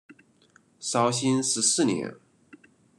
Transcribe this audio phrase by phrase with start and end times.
[0.79, 2.15] 绍兴十四年。